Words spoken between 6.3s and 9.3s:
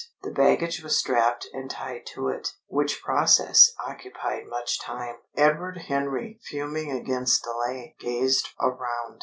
fuming against delay, gazed around.